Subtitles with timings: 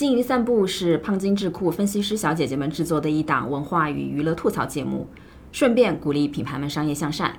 [0.00, 5.06] 金鱼散步是胖金智库分析师小姐姐们制作的一档文化与娱乐吐槽节目，
[5.52, 7.36] 顺便鼓励品牌们商业向善。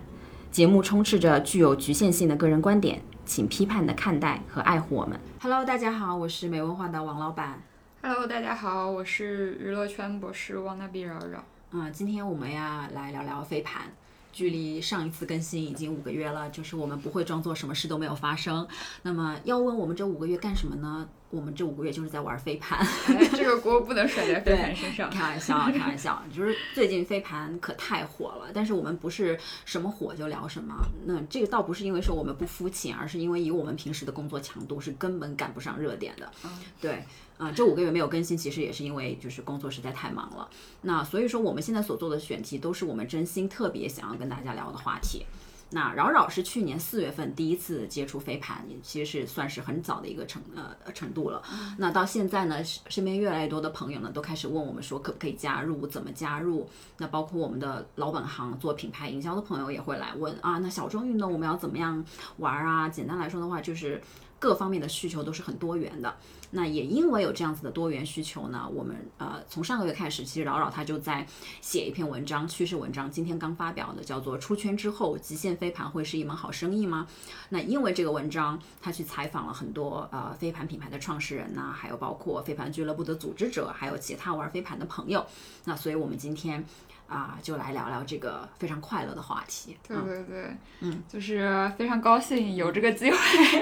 [0.51, 5.19] 节目充斥着具有局限性的个人观点，请批判的看待和爱护我们。
[5.39, 7.63] Hello，大家好，我是美文化的王老板。
[8.03, 11.43] Hello，大家好，我是娱乐圈博士汪娜比扰扰。
[11.71, 13.85] 嗯，今天我们呀来聊聊飞盘。
[14.31, 18.67] 距离上一次更新已经五个月了，就是我们不会装作什么事都没有发生。
[19.01, 21.09] 那么要问我们这五个月干什么呢？
[21.31, 22.77] 我们这五个月就是在玩飞盘。
[23.07, 25.09] 哎，这个锅不能甩在飞盘身上。
[25.09, 28.51] 开玩笑，开玩笑，就是最近飞盘可太火了。
[28.53, 36.31] 但是我们不是什么火就聊什么，那这个倒不是因为说我们不肤浅，而是因为以我们平时的工作强度是根本赶不上热点的。
[36.43, 36.49] 嗯、
[36.79, 37.03] 对。
[37.37, 40.47] 啊，这五个月没有更新，其实也是因为就是工作实在太忙了。
[40.81, 45.25] 那所以说，我们现在所做的选题都是我们真心特别想要跟大家聊的话题。
[45.73, 51.41] 那扰扰是去年四月份第一次接触飞盘，也其实是算是很早的一个程呃程度了。
[51.77, 56.69] 那到现在呢，身边越来越多的朋友呢都开始问我们说可不可以加入，怎么加入？
[56.97, 62.03] 那包括我们的老本行做品牌营销的朋友也会来问啊，那小众运动我们要怎么样
[62.37, 62.89] 玩啊？
[62.89, 64.01] 简单来说的话，就是
[64.41, 66.15] 各方面的需求都是很多元的。
[66.53, 71.25] 那也因为有这样子的多元需求呢，我们呃从上个月开始，其实扰扰他就在
[71.61, 77.07] 写一篇文章，趋势文章，今天刚发表的，叫做《出圈之后，极限飞盘会是一门好生意吗？》
[77.49, 85.25] 那因为这个文章，他去采访了很多呃飞盘品牌的创始人呐、还有包括飞盘俱乐部的组织者，还有其他玩飞盘的朋友。
[85.63, 86.65] 那所以我们今天。
[87.11, 89.77] 啊，就来聊聊这个非常快乐的话题。
[89.85, 93.17] 对对对，嗯，就是非常高兴有这个机会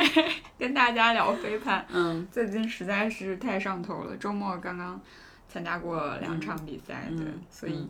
[0.59, 1.83] 跟大家聊飞盘。
[1.91, 5.01] 嗯，最近实在是太上头了，周末刚刚
[5.47, 7.89] 参加过两场比赛，嗯、对，所以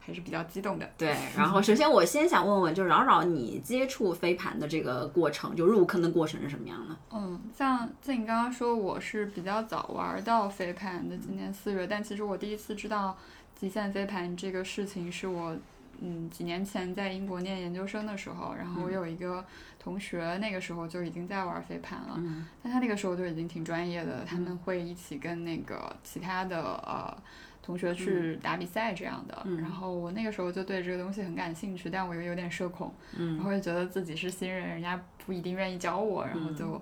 [0.00, 0.90] 还是比较激动的。
[0.98, 6.96] 对， 然后首先我先想问问，就扰扰你接触飞盘的这个过程，就入坑的过程是什么样的？
[7.12, 13.16] 嗯，像像你刚刚说，我是比较早玩到飞盘的，今年四月，但其实我第一次知道。
[13.58, 15.56] 极限飞盘这个事情是我，
[16.00, 19.44] 嗯，几年前在英国念研究生的时候，然后我有一个
[19.80, 27.12] 同学，那个时候就已经在玩飞盘了，嗯、但他那个时候就已经挺专业的，他们会一起跟那个其他的呃
[27.60, 36.54] 同学去打比赛这样的，嗯、然后我那个时候就对这个东西很感兴趣，但我又有点社恐，嗯、然后又觉得自己是新人，人家不一定愿意教我，然后嗯。
[36.54, 36.80] 就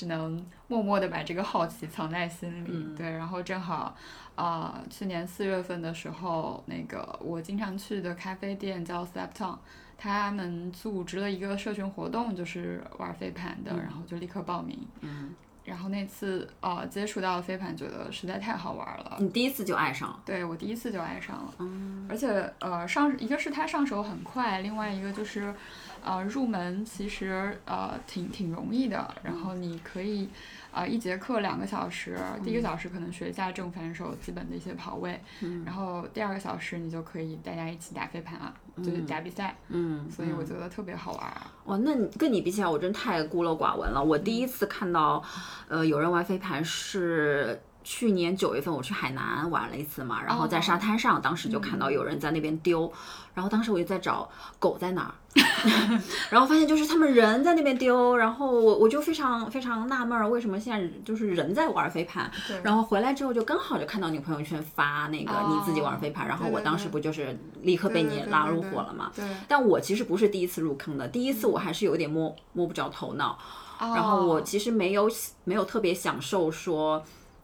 [0.00, 3.94] 只能默默的把这个好奇藏在心里，嗯对，然后正好。
[4.34, 9.58] 啊、呃，去年四月份的时候，那个我经常去的咖啡店叫 Slaptown，
[9.98, 14.78] 他们组织了一个社群活动，就是玩飞盘的，嗯、然后就立刻报名。
[15.02, 15.34] 嗯，
[15.64, 19.16] 然后那次呃接触到飞盘，觉得实在太好玩了。
[19.20, 20.20] 你第一次就爱上了？
[20.24, 21.54] 对，我第一次就爱上了。
[21.58, 25.54] 嗯，而且呃上一个是它上手很快，另外一个就是
[26.02, 30.28] 呃入门其实呃挺挺容易的，然后你可以。
[30.72, 41.32] 啊、呃，一节课两个小时，第一个小时可能学一下正反手基本的一些跑位，嗯、然后第二个小时你就可以大家一起打飞盘了，就是打比赛，嗯，所以我觉得特别好玩。
[41.64, 44.02] 哇，那你跟你比起来，我真太孤陋寡闻了。
[44.02, 45.22] 我第一次看到，
[45.68, 47.60] 呃，有人玩飞盘是。
[47.82, 52.92] 去年九月份我去海南玩了一次嘛，然后在沙滩上，当时就看到有人在那边丢，嗯、
[53.34, 55.14] 然后当时我就在找狗在哪儿，
[56.30, 62.30] 然后发现就是他们人在那边丢，然后我我就非常非常纳闷儿，为什么现在就是人在玩飞盘？
[62.62, 69.10] 然后回来之后就刚好就看到你朋友圈发那个你自己玩飞盘，哦、然后我当时不就是立刻被你拉入伙了嘛？
[69.48, 73.38] 但我其实不是第一次入坑的，第一次我还是有点摸摸不着头脑，
[73.78, 75.10] 哦、然后我其实没有
[75.44, 77.02] 没有特别享受说。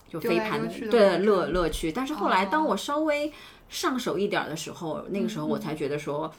[0.09, 2.67] 就飞盘的对乐乐趣，但是后来当哦。
[2.71, 3.33] 我稍微
[3.69, 6.33] 上手一点的时候，那个时候我才觉得说，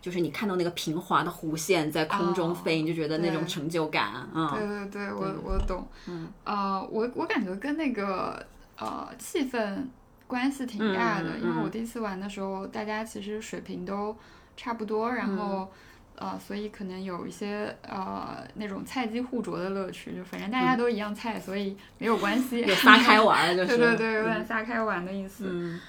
[0.00, 8.44] 就是你看到那个平滑的弧线在空中飞，你就觉得那种成就感，嗯，对对对，我我懂，嗯，呃，我我感觉跟那个
[8.78, 9.84] 呃气氛
[10.26, 14.16] 关系挺大的，嗯因为我第一次玩的时候，大家其实水平都
[14.56, 15.68] 差不多，然后。
[16.16, 25.44] 嗯呃，所以可能有一些呃那种菜鸡互啄的乐趣，就反正大家都一样菜，嗯、所以没有关系，有撒开玩就是，对对对，有点撒开玩的意思。
[25.48, 25.80] 嗯，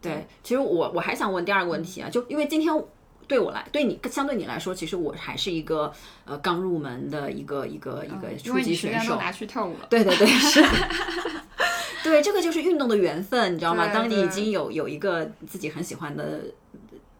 [0.00, 2.70] 对，其实我我还想问第二个问题啊，就因为今天
[3.26, 5.90] 对我来，对你相对你来说，其实我还是一个
[6.26, 9.86] 呃刚入门的一个一个一个初级选手，嗯、拿去跳舞了。
[9.88, 10.62] 对对对，是。
[12.04, 13.86] 对，这个就是运动的缘分，你知道吗？
[13.86, 16.40] 当你已经有有一个自己很喜欢的。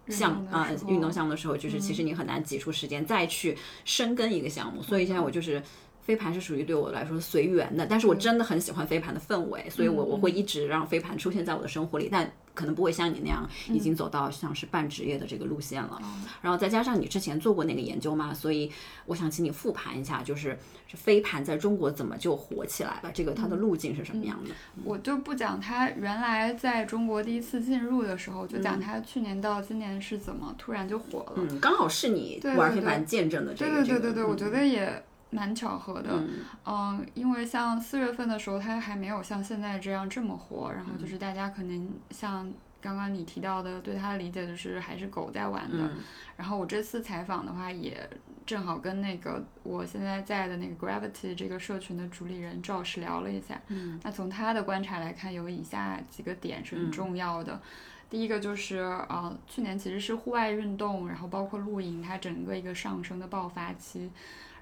[0.08, 5.62] 项啊、呃，运动项目的时候，就是其实你很难挤出时间再去深耕一个项目，所以现在我就是
[6.02, 16.02] 飞盘是属于对我来说随缘的，但是我真的很喜欢飞盘的氛围，所以我我会一直让飞盘出现在我的生活里，但可能不会像你那样已经走到像是半职业的这个路线了。
[16.42, 18.70] 然后再加上你之前做过那个研究嘛，所以
[19.06, 20.58] 我想请你复盘一下，就是
[20.88, 23.10] 飞盘在中国怎么就火起来了？
[23.14, 24.50] 这个它的路径是什么样的？
[24.84, 31.34] 我就不讲它原来在中国第一次进入的时候，就讲它去年到今年是怎么突然就火了。
[31.36, 33.76] 嗯，刚好是你玩飞盘见证的这个。
[33.76, 35.02] 对对对对对，我觉得也。
[35.34, 36.22] 蛮巧合的，
[36.66, 42.52] 嗯，因为像四月份的时候，它还没有像现在这样这么火，然后就是大家可能像
[42.82, 45.90] 刚刚你提到的，对它的理解就是还是狗在玩的。
[46.36, 48.06] 然后我这次采访的话，也
[48.44, 53.58] 正好跟那个我现在在的那个 Gravity 这个社群的主理人赵师聊了一下。
[53.68, 57.58] 嗯，那从他的观察来看，有以下几个点是很重要的。
[58.10, 64.10] 第一个就是呃，去年其实是户外运动，然后包括露营，它整个一个上升的爆发期。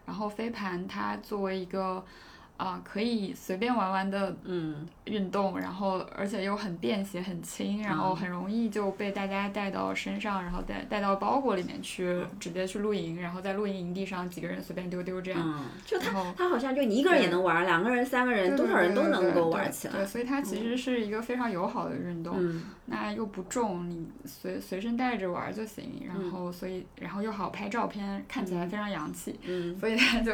[0.06, 2.05] 然后飞盘它作为一个。
[2.61, 15.41] 啊，可以随便玩玩的，嗯，运动，然后而且又很便携、很轻，然后很容易就被大家带到身上，然后带带到包裹里面去，直接去露营，然后在露营营地上几个人随便丢丢这样。
[15.43, 19.94] 嗯，就它它好像就你一个人也能玩，两个人、三个人，多少人都能够玩起来。
[19.94, 22.37] 对，所以它其实是一个非常友好的运动，
[22.91, 26.03] 那又不重，你随随身带着玩就行。
[26.07, 29.41] 然后所以然后又好拍照片，看起来非常洋气。
[29.47, 30.31] 嗯，所以它就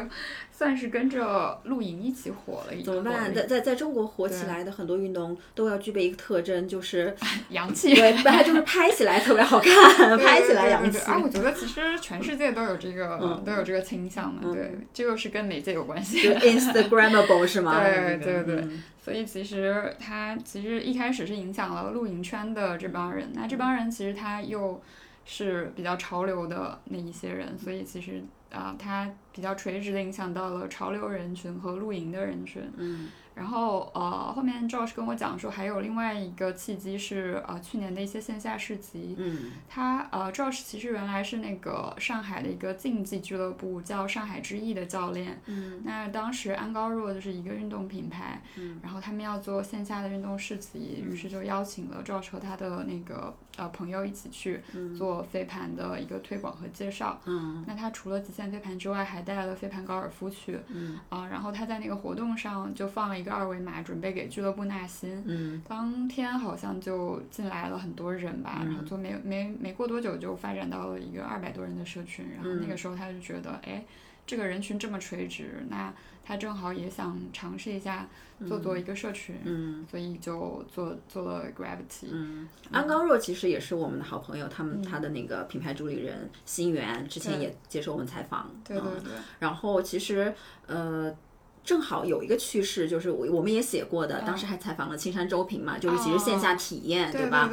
[0.51, 2.17] 算是跟着露营一。
[2.17, 3.31] 起火了，怎么办？
[3.31, 7.15] 在在在中国火起来的很多运动都要具备一个特征，就是
[7.49, 7.93] 洋气。
[7.93, 10.97] 对，它就是拍起来特别好看，拍起来洋气。
[10.97, 14.51] 啊，我觉得其实全世界都有这个，都有这个倾向的。
[14.51, 16.27] 对，这个是跟媒介有关系。
[16.41, 17.79] Instagramable 是吗？
[17.83, 18.67] 对对对。
[18.99, 24.81] 所以其实它其实一开始是影响了露营圈的这帮人，那这帮人其实他又
[25.25, 28.23] 是比较潮流的那一些人，所以其实。
[28.49, 32.63] 啊，他比较垂直的影响到了潮流人群和露营的人群。
[32.77, 33.09] 嗯。
[33.37, 39.15] 然后呃，后面 Josh 跟我讲说，还有另外一个契机是呃去年的一些线下市集。
[39.19, 39.51] 嗯。
[39.69, 45.39] 他呃，Josh 其实原来是那个上海的一个竞技俱乐部叫上海之翼的教练。
[45.45, 45.83] 嗯。
[45.85, 48.41] 那当时安高若就是一个运动品牌。
[48.55, 48.79] 嗯。
[48.81, 54.59] 然后他们要做线下的运动市集，于是就邀请了 Josh 和他的那个呃朋友一起去
[54.97, 57.21] 做飞盘的一个推广和介绍。
[57.25, 57.63] 嗯。
[57.67, 60.59] 那他除了极限飞盘之外，还带了飞盘高尔夫去。
[60.67, 60.99] 嗯。
[61.09, 63.37] 啊，然后他在那个活动上就放了一个。
[63.37, 73.83] 二维码准备给俱乐部纳新，嗯，当天好像就进来了很多人吧，然后就没没没过多久就发展到了一个二百多人的社群，然后那个时候他就觉得，哎，
[74.25, 75.93] 这个人群这么垂直，那
[76.27, 78.09] 他正好也想尝试一下
[78.45, 82.09] 做做一个社群，嗯，所以就做做了 Gravity。
[82.11, 90.33] 嗯，安高若其实也是我们的好朋友，他们他的那个品牌主理人新源之前也接受我们采访，对对对，然后其实
[90.65, 91.15] 呃。
[91.63, 97.51] 正好有一个趋势，就是我我们也写过的，当时还采访了青山周平嘛，就是其实线下体验，对吧？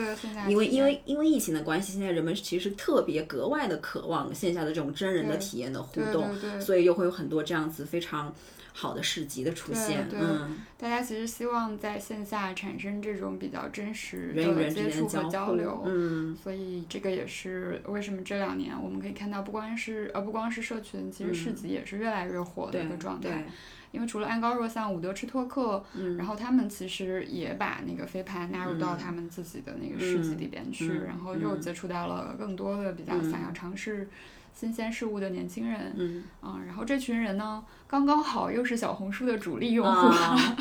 [0.49, 6.31] 因为因为因为疫情的关系，现在人们其实特别格外的渴望线下的这种真人的体验的互动，
[6.61, 8.33] 所以又会有很多这样子非常
[8.77, 10.09] 好的市集的出现。
[10.13, 15.83] 嗯，大家其实希望在线下产生这种比较真实的接触和交流。
[15.87, 23.47] 嗯，所以这个也是为什么这两年我们可以看到，不光是呃不光是社群，其实市集也是越来越火的一个状态。
[23.95, 25.83] 因为除了安高若，像伍德吃托克，
[26.19, 34.09] 然后他们其实也把那个飞盘纳入到他们自己的那个市集里边去，然后又接触到了更多的比较想要尝试
[34.53, 35.95] 新鲜事物的年轻人，
[36.43, 40.09] 嗯，然后这群人呢，刚刚好又是小红书的主力用户，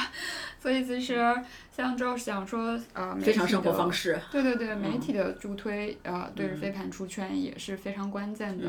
[0.62, 1.36] 所以其实
[1.76, 8.66] 像周想说，呃，非常生活方式，对对对，媒体的助推，呃，对着飞盘出圈也是非常关键的。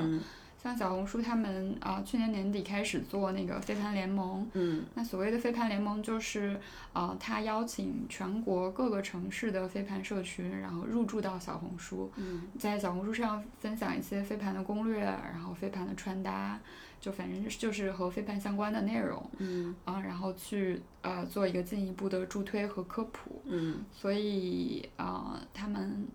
[0.65, 4.49] 像小红书他们啊，去年年底开始做那个飞盘联盟。
[4.55, 4.83] 嗯。
[4.95, 6.59] 那所谓的飞盘联盟就是，
[6.95, 12.11] 呃，他邀请全国各个城市的飞盘社群，然后入驻到小红书。
[12.17, 12.49] 嗯。
[12.59, 16.59] 在小红书上分享一些飞盘的攻略，然后飞盘的穿搭，
[16.99, 19.23] 就反正就是和飞盘相关的内容。
[19.37, 19.77] 嗯。
[19.85, 23.43] 啊，然后去呃做一个进一步的助推和科普。
[23.45, 23.85] 嗯。
[23.93, 26.09] 所以啊，他们。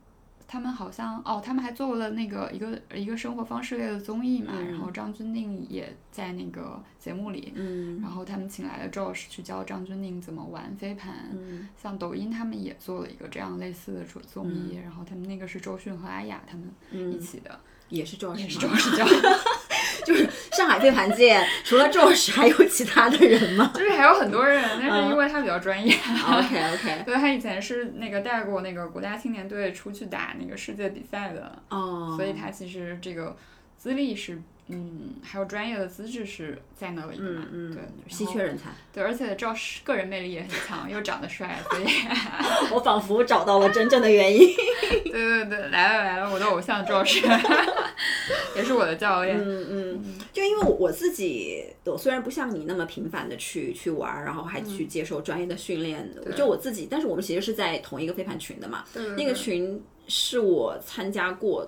[0.51, 7.53] 他们好像哦，他们还做了那个一个一个生活方式类的综艺嘛，然后张钧甯也在那个节目里，
[8.01, 11.29] 然后他们请来了 Josh 去教张钧甯怎么玩飞盘，
[11.79, 16.67] 像抖音他们也做了一个这样类似的综综艺，然后他们那个是周迅和阿雅他们
[17.13, 19.05] 一起的，也是 Josh，也是 Josh 教。
[20.05, 23.71] 就是上海飞盘界，除了 Josh 还有其他的人吗？
[23.73, 25.93] 就是还有很多人，但是因为他比较专业。
[25.95, 27.03] OK OK。
[27.05, 31.51] 对，他以前是那个带过那个国家青年队出去打那个世界比赛的。
[31.69, 32.13] 哦。
[32.17, 33.35] 所以他其实这个
[33.77, 38.69] 资历是嗯，还有专业的资质是在那里的嘛，嗯嗯对，稀缺人才。
[38.93, 41.85] 对，而且赵是个人魅力也很强，又长得帅，所以
[42.71, 44.47] 我仿佛找到了真正的原因。
[45.05, 47.19] 对对对，来了来了，我的偶像赵是，
[48.55, 49.39] 也是我的教练。
[49.39, 56.07] 嗯嗯，就因为我我自己，我虽然不像你那么频繁的去去玩儿，然后还去接受专业的训练，
[56.37, 58.85] 就我自己，但是我们其实是在同一个飞盘群的嘛。
[58.93, 61.67] 对对那个群是我参加过。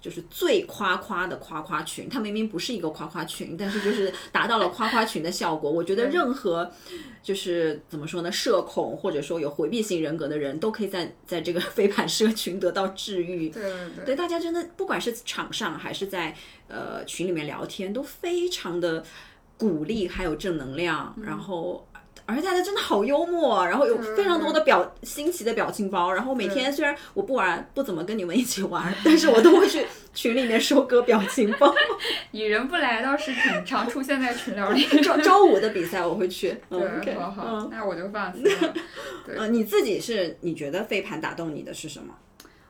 [0.00, 5.70] 就是最夸夸的夸夸群，它明明不是一个夸夸群，但是就是达到了夸夸群的效果。
[5.70, 6.70] 我觉得任何
[7.22, 13.50] 就是怎么说呢，社恐或者说有回避型人格的人都可以在在这个 飞盘社群得到治愈。
[13.50, 16.34] 对对对对，大家真的不管是场上还是在
[16.68, 19.04] 呃群里面聊天，都非常的
[19.58, 21.86] 鼓励，还有正能量，然后。
[22.30, 29.84] 而且大家真的好幽默，然后有非常多的表新奇的表情包，然后每天虽然我不玩，不怎么跟你们一起玩，但是我都会去
[30.14, 31.74] 群里面收割表情包。
[32.32, 34.84] 蚁人不来倒是挺常出现在群聊里。
[35.02, 36.56] 周周五的比赛我会去。
[36.70, 38.74] 嗯对好好，嗯那我就放心了。
[39.24, 42.14] 对呃，你自己是你觉得飞盘打动你的是什么？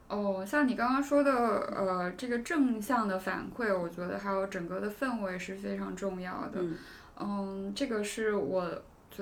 [0.08, 6.60] 哦，像你刚刚说的，呃，这个正向的反馈，我觉得还有整个的氛围是非常重要的。
[6.60, 6.76] 嗯
[7.20, 8.66] 嗯，这个是我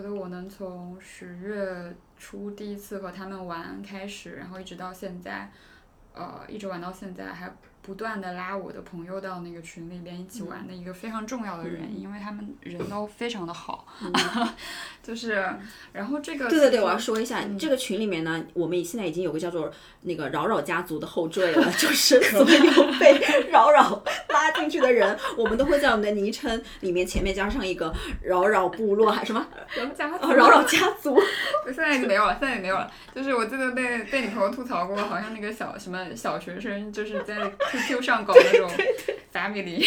[0.00, 5.50] 觉得我能从十月初第一次和他们玩开始，然后一直到现在，
[6.14, 7.52] 呃，一直玩到现在，还
[7.88, 13.86] 不断的拉我的朋友到那个群里边一起玩的一个非常重要的原因，因为他们人都非常的好，
[15.02, 15.42] 就是，
[15.94, 27.90] 然后这个对对对，我要说一下，这个群里面呢，我们现在已经有个叫做那个扰扰家族的后缀了， 就是所有被扰扰拉进去的人，我们都会在我们的昵称里面前面加上一个
[28.20, 31.18] 扰扰部落还什么人家哦扰扰家族。
[31.64, 32.90] 对， 现在已经没有了，现在也没有了。
[33.14, 37.34] 就是我记得被被你朋友吐槽过，好像那个小什么小学生，就是在
[37.86, 38.70] QQ 上搞那种
[39.32, 39.84] family。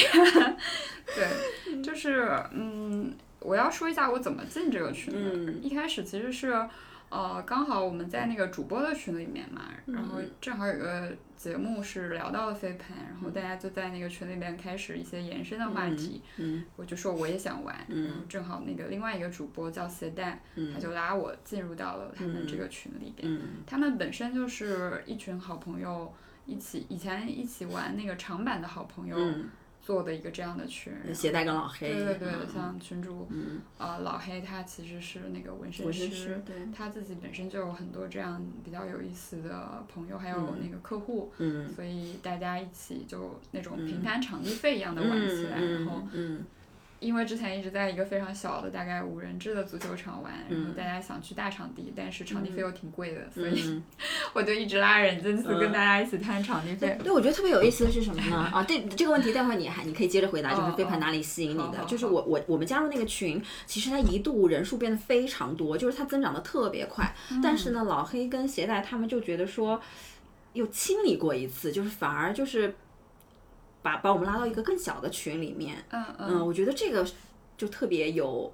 [1.15, 5.19] 对， 就是嗯，我要说一下我怎么进这个群的。
[5.33, 6.67] 嗯一开始其实是。
[7.13, 20.41] 呃，刚好我们在那个主播的群里面嘛，然后正好有个节目是聊到了飞盘，然后大家就在那个群里面开始一些延伸的话题，嗯我就说我也想玩，然后正好那个另外一个主播叫携带，
[20.73, 23.29] 他就拉我进入到了他们这个群里边。
[23.29, 26.13] 嗯他们本身就是一群好朋友，
[26.51, 29.49] 一起以前一起玩那个长板的好朋友嗯，
[29.81, 30.93] 做的一个这样的群。
[31.13, 31.93] 携带跟老黑。
[31.93, 32.47] 对对对，嗯。
[32.53, 33.59] 像群主，嗯。
[33.77, 36.55] 呃，老黑他其实是那个纹身师师，对。
[36.75, 41.73] 他自己本身就有很多这样比较有意思的朋友，还有那个客户，嗯。
[41.73, 46.43] 所以大家一起就那种平摊场地费一样的玩起来，然后嗯
[47.01, 53.83] 因为之前一直在一个非常小的大概五人制的足球场玩，然后大家想去大场地，但是场地费又挺贵的，所以嗯，
[54.33, 56.95] 我就一直拉人进去跟大家一起摊场地费。
[57.03, 58.37] 对，我觉得特别有意思的是什么呢？
[58.53, 61.83] 啊，对这个问题，待会儿你还你可以接着回答，就是哦飞盘哪里吸引你的？
[61.87, 67.11] 就是我我我们加入那个群，其实它一度人数变得非常多，就是它增长的特别快。
[67.41, 69.81] 但是呢，老黑跟携带他们就觉得说，
[70.53, 72.75] 又清理过一次，就是反而就是
[73.81, 75.83] 把把我们拉到一个更小的群里面。
[75.89, 77.05] 嗯嗯嗯，我觉得这个
[77.57, 78.53] 就特别有。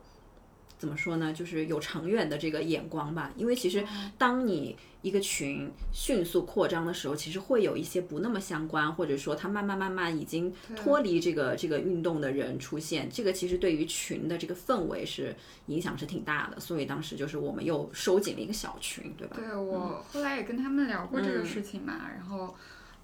[0.80, 1.34] 怎么说呢？
[1.34, 3.84] 就是有长远的这个眼光吧，因为其实
[4.16, 16.60] 当你一个群迅速扩张的时候，其实会有一些不那么相关，或者说他慢慢慢慢已经脱离这个这个运动的人出现，这个其实对于群的这个氛围是影响是挺大的。
[16.60, 19.38] 所以当时就是我们又收紧了一个小群，对吧？
[19.40, 22.54] 对我后来也跟他们聊过这个事情嘛，然后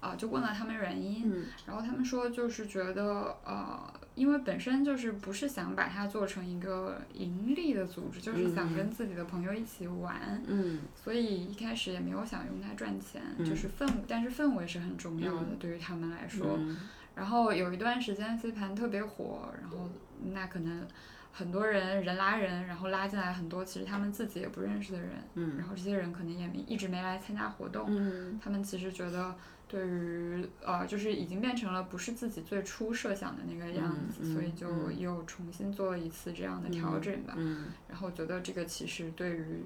[0.04, 10.80] 啊、就问了他们原因，然后他们说就是觉得呃，因为本身就是不是想把它做成一个盈利的组织，就是想跟自己的朋友一起玩，嗯。
[10.94, 16.56] 所以一开始也没有想用它赚钱，就是氛，但是氛围是很重要的，对于他们来说。
[16.58, 16.76] 嗯。
[17.14, 19.88] 然后有一段时间飞盘特别火，然后
[20.32, 20.86] 那可能
[21.32, 28.38] 很多人人拉人，然后拉进来很多其实他们自己也不认识的人，嗯然后这些人可能也没一直没来参加活动，嗯。
[28.42, 29.34] 他们其实觉得
[29.74, 39.64] 对于呃就是已经变成了不是自己最初设想的那个样子，所以就又重新做了一次这样的调整吧，嗯然后觉得这个其实对于。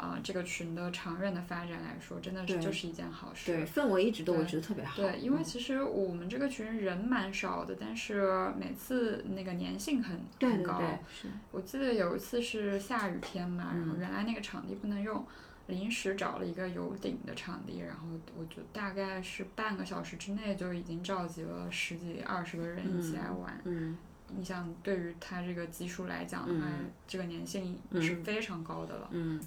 [0.00, 3.52] 啊、这个群的长远的发展来说，真的是就是一件好事。
[3.52, 4.96] 对，氛围一直都我觉得特别好。
[4.96, 10.78] 对，因为嗯其实我们这个群人蛮少的，但是每次那个粘性很很高。
[10.78, 15.22] 对对对是我记得有一次是下雨天嘛，然后嗯原来那个场地不能用，
[15.70, 23.58] 临时找了一个有顶的场地，然后我就大概是半个小时之内就已经召集了十几二十个人一起来玩。
[23.64, 23.96] 嗯
[24.32, 29.08] 你想，对于他这个基数来讲的话，嗯这个粘性是非常高的了。
[29.10, 29.40] 嗯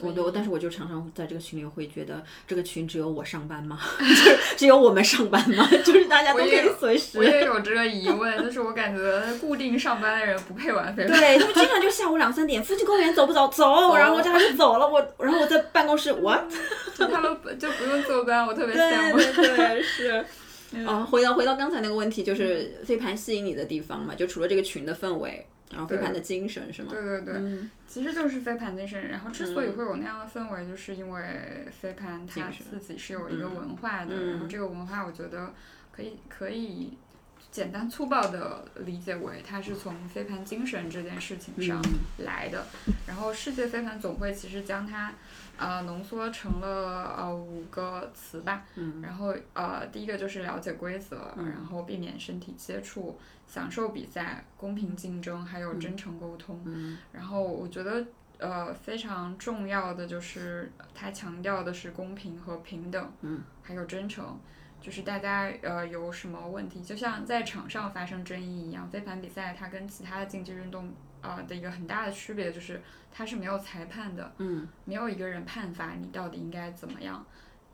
[0.00, 3.78] 我都，但是我就常常在这个群里会觉得，这个群只有我上班吗？
[3.98, 5.66] 就是只有我们上班吗？
[5.84, 7.16] 就是大家都可以随时。
[7.18, 11.18] 我也有这个疑问，就是我感觉固定上班的人不配玩飞盘。
[11.18, 13.48] 对，他们经常就下午两三点，附近公园走不走？
[13.48, 14.88] 走，然后他就走了。
[14.88, 16.42] 我，然后我在办公室，what？
[16.98, 19.16] 他们就不用坐班，我特别羡慕。
[19.16, 20.24] 对对 是。
[20.84, 24.12] 啊，回到回到刚才那个问题，就是飞盘吸引你的地方嘛？
[24.14, 25.46] 就除了这个群的氛围。
[25.74, 26.88] 然后飞盘的精神是吗？
[26.92, 29.08] 对对对，其实就是飞盘精神。
[29.08, 34.14] 然后之所以会有那样的氛围，就是因为飞盘它自己是有一个文化的。
[34.14, 35.52] 然后这个文化，我觉得
[35.90, 36.96] 可以可以
[37.50, 41.82] 简单粗暴的理解为，它是从飞盘精神这件事情上
[42.18, 42.66] 来的。
[43.08, 45.12] 然后世界飞盘总会其实将它
[45.56, 48.64] 呃浓缩成了呃五个词吧。
[48.76, 53.18] 嗯然后呃第一个就是了解规则，然后避免身体接触。
[53.46, 56.60] 享受比赛，公平竞争，还有真诚沟通。
[56.64, 58.04] 嗯然后我觉得，
[58.38, 64.40] 呃，非常重要的就是他强调的是公平和平等，嗯还有真诚。
[64.80, 70.90] 就是大家呃有什么问题，就像在场上发生争议一样，飞盘比赛它跟其他的竞技运动
[71.24, 74.32] 啊的一个很大的区别就是它是没有裁判的，
[74.84, 77.24] 没有一个人判罚你到底应该怎么样。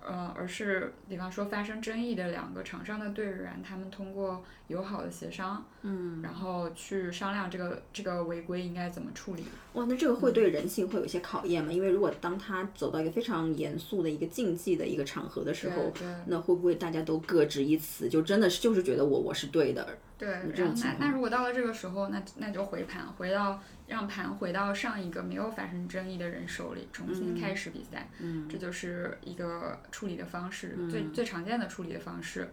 [0.06, 9.44] 呃，而是比方说发生争议的两个场上的队员，他们通过友好的协商，嗯，然后去商量这个这个违规应该怎么处理。
[9.74, 11.70] 哇，那这个会对人性会有一些考验吗？
[11.70, 15.92] 因为如果当他走到一个非常严肃的一个竞技的一个场合的时候，
[16.26, 19.86] 那会不会大家都各执一词，就真的是就是觉得我我是对的？
[20.16, 23.60] 对，然后那那如果到了这个时候，那那就回盘，回到。
[23.90, 32.48] 让盘回到上一个没有发生争议的人手里，重新开始比赛，嗯这就是一个处理的方式，最最常见的处理的方式。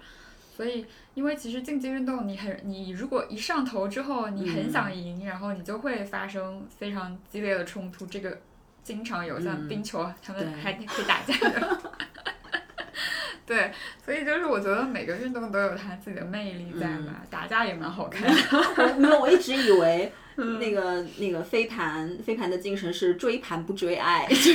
[0.55, 8.07] 所以，因为其实竞技运动，你很你如果一上头之后，你很想赢，然后你就会发生非常激烈的冲突。
[8.07, 8.35] 这个
[8.81, 11.81] 经常有像冰球，他们还可以打架的。
[13.45, 13.71] 对，
[14.03, 18.97] 所以就是我觉得每个运动都有它自己的魅力在吧，打架也蛮好看的。
[18.97, 20.11] 没有，我一直以为。
[20.37, 24.53] 那个那个飞盘，飞盘的精神是追盘不追爱，就是，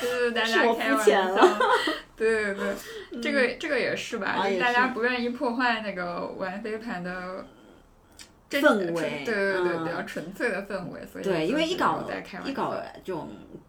[0.00, 1.34] 就是大家开玩笑，
[2.16, 7.46] 对 对对，这个这个也是吧，就是大家不愿意破坏那个玩飞盘的。
[8.50, 12.02] 氛围，对对对，比较纯粹的氛围，所以对，因为一搞
[12.46, 13.28] 一搞这种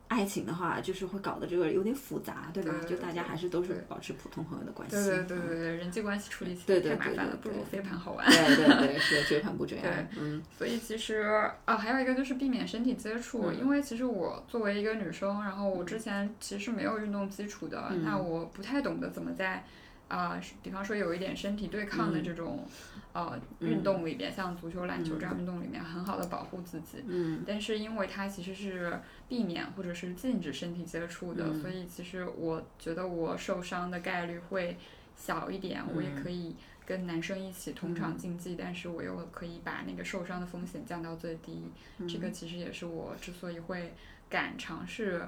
[0.09, 2.73] 爱情的话，就是会搞得这个有点复杂，对吧？
[2.85, 4.95] 就大家还是都是保持普通朋友的关系。
[4.95, 8.25] 对对对对对，人际关系处理起来太麻烦了，不如飞盘好玩。
[8.25, 10.09] 对对对，是追盘不追爱。
[10.19, 10.41] 嗯。
[10.57, 11.21] 所以其实
[11.65, 19.63] 啊，还有一个就是避免身体接触，因为其实我作为一个女生，然后我之前其实没有运动基础的，那我不太懂得怎么在
[20.07, 22.67] 啊，比方说有一点身体对抗的这种。
[23.11, 27.03] 呃，运动里边像足球、篮球这样运动里面，很好的保护自己。
[27.07, 27.43] 嗯。
[27.45, 34.77] 但是因为它其实是避免或者是禁止身体接触的，所以其实我觉得我受伤的概率会
[35.15, 35.83] 小一点。
[35.95, 41.63] 我也可以跟男生一起同场竞技，但是我又可以把那个受伤的风险降到最低。
[42.07, 43.93] 这个其实也是我之所以会
[44.29, 45.27] 敢尝试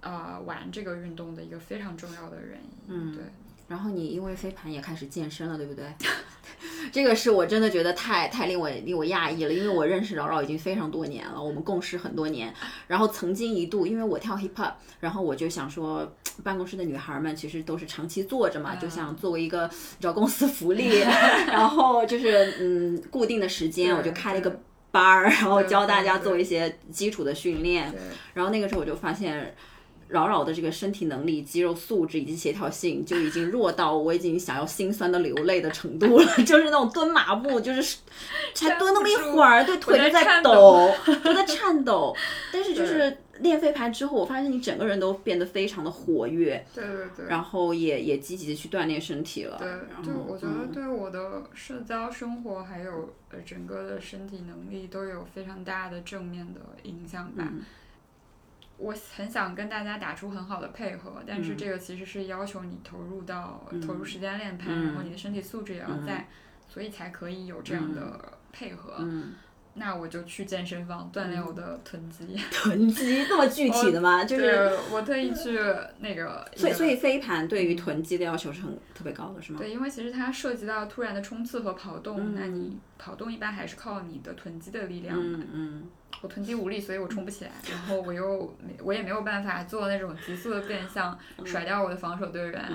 [0.00, 2.70] 呃玩这个运动的一个非常重要的原因。
[2.86, 3.14] 嗯。
[3.14, 3.24] 对。
[3.68, 5.84] 然后你因为飞盘也开始健身了，对不对？
[6.90, 12.52] 这个是我真的觉得太太令我令我讶异了，因为我认识饶饶已经非常多年了，我们共事很多年。
[12.86, 16.10] 然后曾经一度，因为我跳 hip hop，然后我就想说，
[16.42, 21.00] 办公室的女孩们其实都是长期坐着嘛，就想作为一个找公司福利，
[21.46, 27.94] 然后就是嗯固定的时间，我就开了一个班儿，然后教大家做一些基础的训练。
[28.32, 29.54] 然后那个时候我就发现。
[30.08, 37.98] 扰扰的这个身体能力、肌肉素质以及协调性就已经弱到我已经想要心酸的流泪的程度了， 就是那种蹲马步，就是
[38.54, 40.90] 才蹲那么一会儿，对腿就在抖，
[41.22, 42.16] 都在颤抖。
[42.50, 49.58] 但是就是练飞盘之后，我发现你整个人都变得非常的活跃，对对对，然后也也积极的去锻炼身体了。
[49.58, 57.46] 对，然就我觉得对我的社交生活还有呃整个的身体能力都有非常大的正面的影响吧。
[58.78, 66.28] 我很想跟大家打出很好的配合，但是这个其实是要求你投入到投入时间练盘，然后你的身体素质也要在，
[66.68, 69.04] 所以才可以有这样的配合。
[69.74, 72.36] 那我就去健身房锻炼我的 臀肌。
[72.50, 74.24] 臀肌这么具体的吗？
[74.24, 75.56] 就是我特意去
[76.00, 76.44] 那个。
[76.56, 79.58] 所以，所以飞盘对于臀肌的要求是很特别高的，是吗？
[79.60, 85.16] 对，因为其实它涉及到突然的冲刺和跑动，那你跑动一般还是靠你的臀肌的力量。
[85.16, 85.82] 嗯嗯。
[86.20, 87.52] 我臀肌无力，所以我冲不起来。
[87.70, 92.70] 然后我又没，我也没有办法做那种急速的变向，甩掉我的防守队员。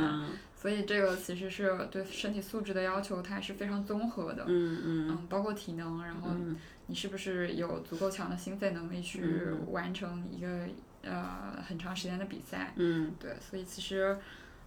[0.55, 4.45] 所以这个其实是对身体素质的要求，它是非常综合的。
[4.47, 6.55] 嗯嗯嗯，包括体能，然后嗯
[6.87, 10.65] 你是不是有足够强的心肺能力去嗯完成一个
[11.01, 12.73] 呃很长时间的比赛？
[12.77, 14.17] 嗯对，所以其实，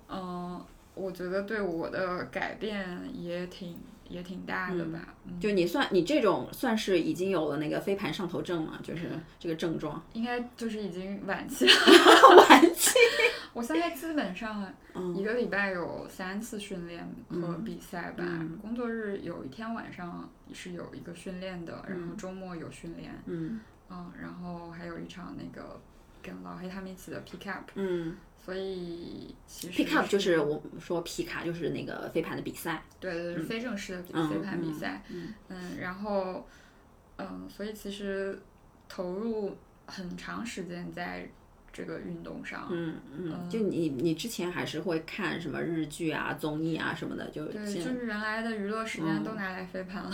[0.08, 0.62] 嗯、
[0.94, 3.78] 我觉得对我的改变也挺
[4.08, 5.14] 也挺大的吧。
[5.24, 10.02] 嗯，就你算你这种算是已经有了那个飞盘上头症嘛，就是这个症状。
[10.12, 11.72] 应该就是已经晚期了。
[12.48, 12.90] 晚期。
[13.52, 18.22] 我现在基本上嗯一个礼拜有三次训练和嗯比赛吧。
[18.26, 25.80] 嗯工作日有一天晚上是有一个训练的，然后周末有训练，嗯嗯，然后还有一场那个
[26.22, 32.80] 跟老黑他们一起的 pick up，嗯所以其实，pick up 就是我们说皮卡就是那个飞盘的比赛。
[33.00, 36.46] 对对对，是非正式的飞盘比嗯赛，嗯嗯，然后
[37.16, 38.40] 嗯，所以其实
[38.88, 39.56] 投入
[39.86, 41.28] 很长时间在
[41.76, 50.10] 这个运动上，嗯嗯，嗯就你你之前还是会看什么日剧啊、综艺啊什么的，就对，就是原来的娱乐时间嗯都拿来飞盘了，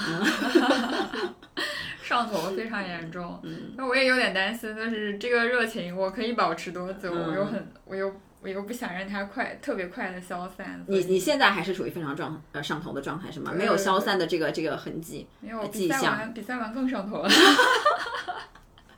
[2.03, 3.39] 上头非常严重。
[3.45, 7.15] 嗯那我也有点担心，就是这个热情我可以保持多久？
[7.15, 10.85] 嗯我又很，我又我又不想让它快特别快的消散。
[10.89, 13.53] 你你现在还是处于非常状呃上头的状态是吗？
[13.53, 15.29] 没有消散的这个这个痕迹。
[15.41, 17.31] 没有迹象比赛完，比赛完更上头了。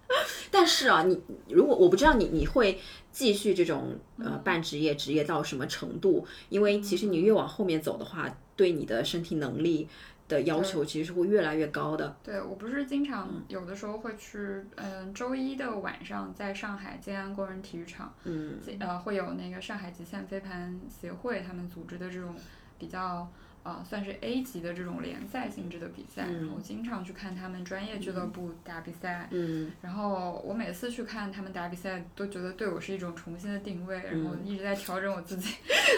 [0.50, 2.78] 但是啊，你如果我不知道你你会
[3.10, 4.26] 继续这种嗯。
[4.26, 9.88] 呃半职业职业到什么程度，因为其实你越往后面走的话，对你的身体能力
[10.28, 12.16] 的要求其实是会越来越高的。
[12.22, 13.42] 对我不是经常嗯。
[13.48, 18.58] 有的时候会去，嗯，周一的晚上在上海建安工人体育场，嗯。
[18.78, 22.34] 呃，会有那个上海极限飞盘协会他们组织的这种
[22.78, 23.28] 比较
[23.64, 29.72] 呃算是 A 级的这种联赛性质的比赛，然后经常去看他们专业俱乐部打比赛，嗯。
[29.82, 35.54] 然后我每次去看他们打比赛，都觉得对我是一种重新的定位，然后一直在调整我自己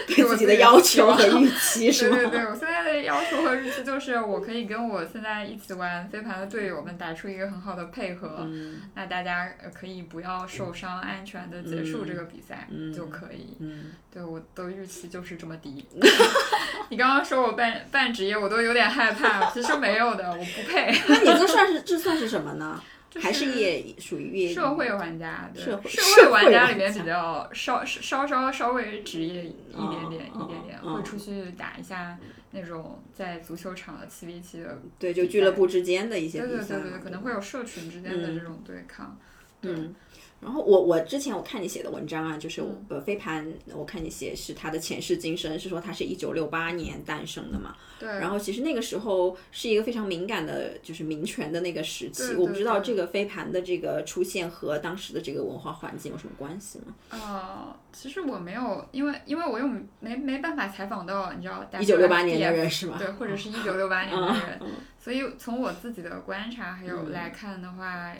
[0.09, 2.15] 我对自己的要求和预期是吗？
[2.15, 8.79] 对对 对，我现在的要求和预期就是，我可以跟我现在一起玩飞盘的队友们打出一个很好的配合，嗯。
[8.95, 12.93] 那大家呃可以不要受伤，安全的结束这个比赛、嗯。
[12.93, 13.57] 就可以。
[13.59, 15.85] 嗯，对我的预期就是这么低。
[16.89, 20.93] 你刚刚说我半半职业，我都有点害怕，其实没有的，我不配。
[21.09, 22.81] 那你这算是这算是什么呢？
[23.09, 32.17] 就还是业属于业社会玩家，对社会玩家里面比较稍稍稍稍微职业一点点哦一点点，哦会出去打一下
[32.51, 36.49] 那种在足球场的七 v 七的，对，就俱乐部之间的一些对。
[36.49, 39.17] 对对对，可能会有社群之间的这种对抗。
[39.61, 39.95] 对嗯，
[40.39, 47.75] 然后我我之前我看你写的文章啊，就是嗯呃飞盘，我看你写是他的前世今生，是说他是一九六八年诞生的嘛。
[47.99, 52.27] 对，然后其实那个时候是一个非常敏感的，就是民权的那个时期。
[52.27, 56.93] 对对我不知道这个飞盘的这个出现和当时的这个文化环境有什么关系吗？
[57.09, 59.67] 呃，其实我没有，因为因为我又
[59.99, 62.97] 没没办法采访到，你知道，一九六八年的人是吗？
[62.99, 64.67] 对，或者是一九六八年的人，嗯
[64.99, 68.13] 所以从我自己的观察还有嗯来看的话，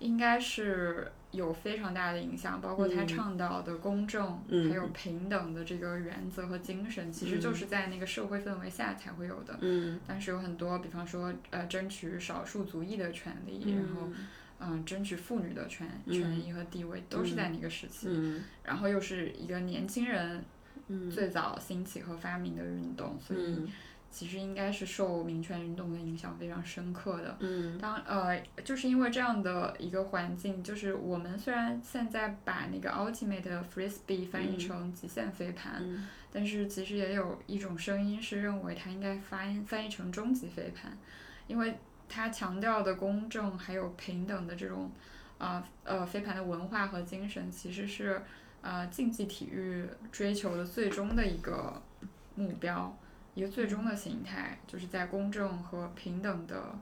[0.00, 3.06] 应该是有非常大的影响，包括他嗯。
[3.06, 4.68] 倡导的公正、嗯。
[4.68, 9.56] 还有平等的这个原则和精神，其实就是在那个社会氛围下才会有的。
[9.60, 10.00] 嗯。
[10.06, 14.08] 但是有很多，比方说呃，争取少数族裔的权利，然后
[14.58, 18.08] 嗯、争取妇女的权权益和地位，都是在那个时期。
[18.10, 18.42] 嗯。
[18.64, 20.42] 然后又是一个年轻人
[20.88, 21.10] 嗯。
[21.10, 23.68] 最早兴起和发明的运动，所以嗯
[24.10, 27.36] 其实应该是受民权运动的影响非常深刻的。
[27.40, 27.78] 嗯。
[27.78, 36.06] 当呃，就是因为这样的一个环境，就是我们虽然现在把那个 Ultimate Frisbee 翻译成极限飞盘，嗯。
[36.32, 40.96] 但是其实也有一种声音是认为它应该翻译翻译成终极飞盘，
[41.46, 44.90] 因为它强调的公正还有平等的这种
[45.38, 48.22] 啊呃飞盘的文化和精神，其实是
[48.60, 51.80] 呃竞技体育追求的最终的一个
[52.34, 52.94] 目标，
[53.36, 56.74] 一个最终的形态，就是在公正和平等的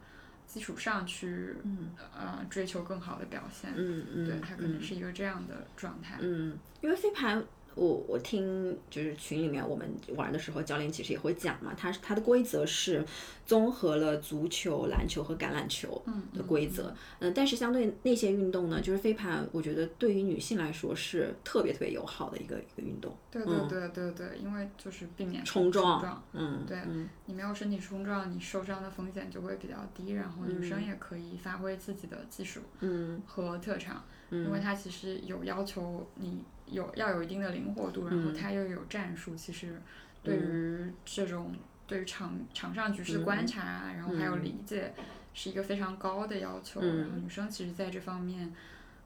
[0.46, 3.72] 基础上去嗯呃追求更好的表现。
[3.76, 6.16] 嗯嗯，对，它可能嗯是一个这样的状态。
[6.20, 13.04] 嗯，因为飞盘，我我听就是群里面我们玩的时候，教练其实也会讲嘛，它是它的规则是
[13.44, 16.94] 综合了足球、篮球和橄榄球的规则。
[17.18, 23.14] 嗯，但是相对那些运动呢，就是飞盘，我觉得对于女性来说是特别特别友好的一个一个运动。
[23.30, 39.80] 对对对对对，因为就是避免冲撞撞嗯，对嗯你没有身体冲撞，你受伤的风险就会比较低，然后女生也可以发挥自己的技术嗯和特长，因为它其实有要求你有要有一定的灵活度，然后他又有战术，其实
[40.22, 41.54] 对于这种
[41.86, 44.92] 对于场场上局势的观察，然后还有理解，
[45.32, 46.80] 是一个非常高的要求。
[46.80, 48.52] 然后女生其实在这方面。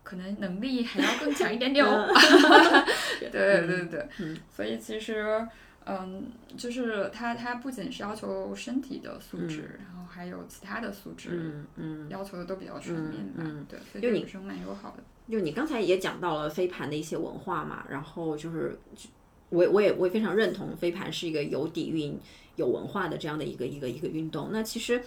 [0.05, 2.09] 可能能力还要更强一点点哦，
[3.21, 4.09] 对对对对，
[4.51, 5.47] 所以其实，
[5.85, 13.44] 嗯，就是它它不仅是要求身体的素质，然后还有其他的素质，嗯嗯，要求的都比较全面吧。
[13.68, 15.03] 对，所以对女生蛮友好的。
[15.31, 18.79] 就你刚才也讲到了飞盘的一些文化嘛，然后就是
[19.51, 22.19] 我我也我也非常认同飞盘是一个有底蕴、
[22.57, 24.51] 有文化的这样的一个一个一个运动。
[24.53, 25.03] 那其实。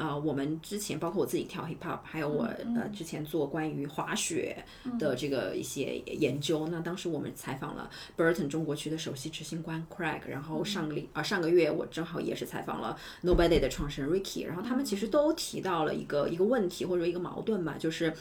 [0.00, 4.64] 呃，我们之前包括我自己跳 hip hop，还有我、呃之前做关于滑雪
[4.98, 6.68] 的这个一些研究。
[6.68, 18.14] 那当时我们采访了 Burton 中国区的首席执行官 Craig，然后上个礼啊、上个月我正好也是采访了 Nobody 的创始人 Ricky，然后他们其实都提到了一个一个问题或者一个矛盾吧，就是。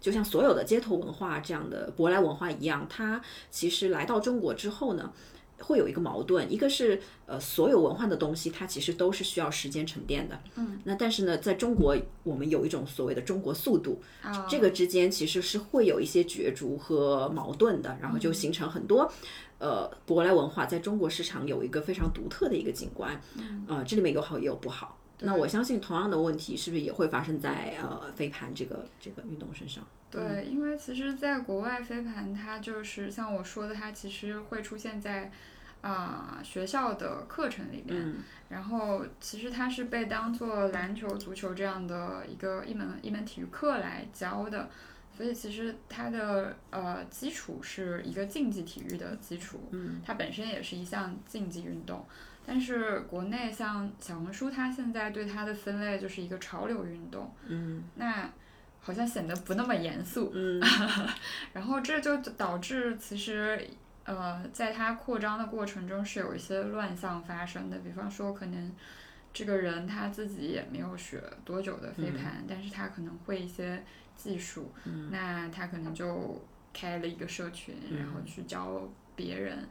[0.00, 3.18] 就像所有的街头文化这样的舶来文化一样，它
[3.50, 5.10] 其实来到中国之后呢，
[5.64, 19.10] 会有一个矛盾，一个是呃，所有文化的东西它其实都是需要时间沉淀的，嗯，那但是呢，在中国我们有一种所谓的中国速度，啊这个之间其实是会有一些角逐和矛盾的，然后就形成很多。
[19.58, 23.18] 呃，舶来文化在中国市场有一个非常独特的一个景观，
[23.66, 24.98] 呃，这里面有好也有不好。
[25.20, 29.86] 那我相信同样的问题是不是也会发生在呃飞盘这个这个运动身上？
[30.10, 35.30] 对，因为其实在国外飞盘，它就是像我说的，它其实会出现在
[35.84, 38.14] 啊、学校的课程里面，
[38.48, 44.70] 然后其实它是被当做篮球、足球这样的一个一门一门体育课来教的。
[45.16, 52.04] 所以其实它的呃基础是一个竞技体育的基础，嗯，它本身也是一项竞技运动。
[52.44, 58.28] 但是国内像小红书，它现在对它的分类就是一个潮流运动，嗯，那
[58.80, 60.60] 好像显得不那么严肃，嗯，
[61.54, 63.64] 然后这就导致其实
[64.04, 68.72] 呃，在他扩张的过程中是有一些乱象发生的，比方说可能
[69.32, 73.82] 这个人他自己也没有学多久的飞盘，但是他可能会一些
[74.16, 74.72] 技术，
[75.10, 76.40] 那他可能就
[76.72, 79.68] 开了一个社群，然后去教别人，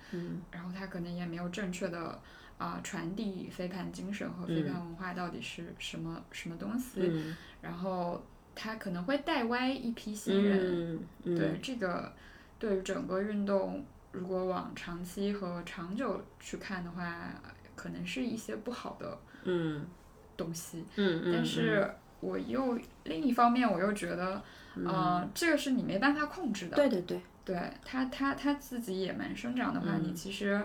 [0.52, 2.20] 然后他可能也没有正确的。
[2.60, 7.36] 啊、传递飞盘精神和飞盘文化到底是什么、什么东西，嗯。
[7.62, 8.24] 然后
[8.56, 11.60] 他可能会带歪一批新人，对。
[11.62, 12.14] 这个，
[12.58, 17.34] 对于整个运动，如果往长期和长久去看的话，
[17.76, 19.86] 可能是一些不好的嗯
[20.38, 20.86] 东西。
[20.96, 24.42] 嗯嗯，但是我又另一方面，我又觉得，
[24.86, 26.76] 呃，这个是你没办法控制的。
[26.78, 30.64] 对对对，对他，他他自己野蛮生长的话，你其实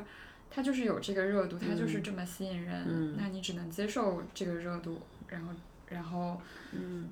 [0.51, 5.53] 他就是有这个热度，他就是这么吸引人，那你只能接受这个热度，然后
[5.89, 6.41] 然后
[6.73, 7.09] 嗯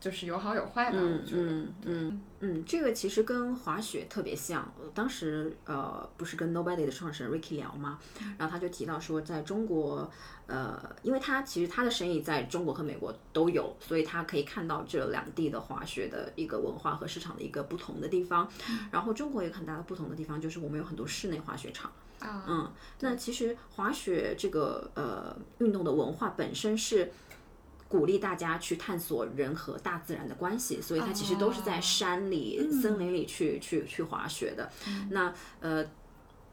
[0.00, 1.42] 就是有好有坏吧，嗯我觉得。
[1.42, 4.62] 嗯嗯嗯，这个其实跟滑雪特别像。
[4.80, 7.98] 呃当时呃，不是跟 Nobody 的创始人 Ricky 聊吗？
[8.36, 10.10] 然后他就提到说，在中国，
[10.46, 18.50] 呃，因为他其实他的生意在中国和美国都有，所以他可以看到这两地的滑雪的一个文化和市场的一个不同的地方。
[18.90, 21.92] 然后中国有很大的不同的地方，就是我们有很多室内滑雪场。
[22.18, 27.12] 啊，嗯，那其实滑雪这个呃运动的文化本身是
[27.90, 34.70] 鼓励大家去探索人和大自然的关系，所以它其实都是在山里、森林里去去去滑雪的。
[35.10, 35.84] 那呃，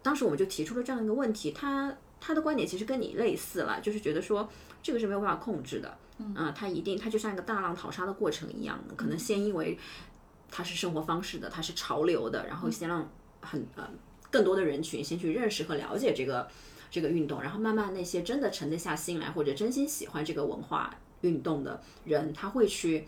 [0.01, 4.49] 当时我们就提出了这样一个问题，他他的观点其实跟你类似了，就是觉得说
[4.81, 9.77] 这个是没有办法控制的，嗯、它一定它就像一个大浪淘沙的过程一样，可能先因为
[10.49, 13.07] 它是生活方式的，它是潮流的，然后先让
[13.41, 13.87] 很呃
[14.31, 16.47] 更多的人群先去认识和了解这个
[16.89, 23.07] 这个运动，然后慢慢那些真的沉得下心来或者真心喜欢这个文化运动的人，他会去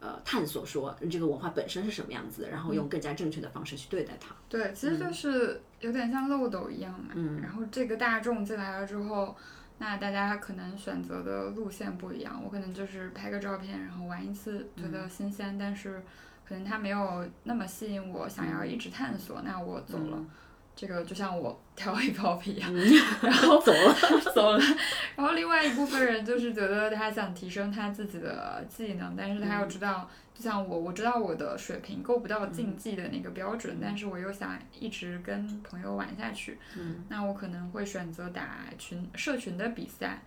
[0.00, 4.34] 呃探索说这个文化本身是什么样子的，然后用更加正确的方式去对待它。
[4.48, 7.10] 对，其实就是有点像漏斗一样嘛。
[7.14, 9.36] 嗯然后这个大众进来了之后，
[9.78, 12.40] 那大家可能选择的路线不一样。
[12.44, 16.02] 我可能就是拍个照片，然后玩一次，觉嗯得新鲜，但是
[16.48, 20.24] 可能它没有那么吸引我，想要一直探索，那我走了。
[20.74, 22.72] 这个就像我跳 hip hop 一样，
[23.22, 23.94] 然后 走了，
[24.34, 24.58] 走了。
[25.14, 36.58] 然后另外一部分人就是觉得他想提升他自己的技能，但是他又知道，就像我，我知道我的水平够不到竞技的那个标准，但是我又想一直跟朋友玩下去，
[37.08, 40.22] 那我可能会选择打群社群的比赛。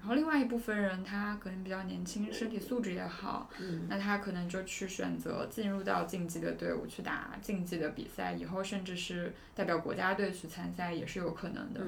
[0.00, 3.48] 然后另外一部分人他可能比较年轻，身体素质也好，
[3.88, 11.80] 那他可能就去选择进入到竞技的队伍去打竞技的比赛，以后甚至是代表国家队去参赛也是有可能的。